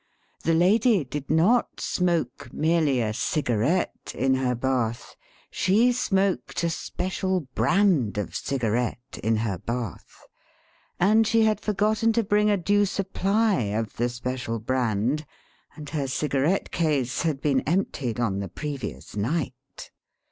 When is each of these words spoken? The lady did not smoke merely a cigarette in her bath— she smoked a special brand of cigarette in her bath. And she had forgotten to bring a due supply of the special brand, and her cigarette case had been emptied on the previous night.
The 0.41 0.55
lady 0.55 1.03
did 1.03 1.29
not 1.29 1.79
smoke 1.79 2.51
merely 2.51 3.01
a 3.01 3.13
cigarette 3.13 4.15
in 4.17 4.33
her 4.33 4.55
bath— 4.55 5.15
she 5.51 5.91
smoked 5.91 6.63
a 6.63 6.71
special 6.71 7.41
brand 7.53 8.17
of 8.17 8.33
cigarette 8.35 9.19
in 9.21 9.35
her 9.45 9.59
bath. 9.59 10.25
And 10.99 11.27
she 11.27 11.43
had 11.43 11.61
forgotten 11.61 12.13
to 12.13 12.23
bring 12.23 12.49
a 12.49 12.57
due 12.57 12.85
supply 12.87 13.61
of 13.77 13.95
the 13.97 14.09
special 14.09 14.57
brand, 14.57 15.23
and 15.75 15.87
her 15.91 16.07
cigarette 16.07 16.71
case 16.71 17.21
had 17.21 17.39
been 17.39 17.61
emptied 17.67 18.19
on 18.19 18.39
the 18.39 18.49
previous 18.49 19.15
night. 19.15 19.91